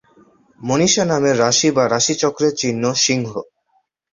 মনীষা 0.61 1.03
নামের 1.05 1.35
রাশি 1.39 1.69
বা 1.75 1.83
রাশিচক্রের 1.87 2.53
চিহ্ন 2.55 2.83
সিংহ। 3.03 3.31